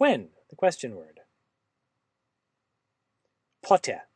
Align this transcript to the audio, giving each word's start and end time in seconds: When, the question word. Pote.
When, 0.00 0.30
the 0.48 0.56
question 0.56 0.96
word. 0.96 1.20
Pote. 3.62 4.09